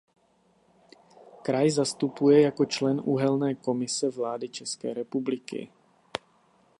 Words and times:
Kraj 1.43 1.69
zastupuje 1.71 2.41
jako 2.41 2.65
člen 2.65 3.01
Uhelné 3.05 3.55
komise 3.55 4.09
vlády 4.09 4.49
České 4.49 4.93
republiky. 4.93 5.69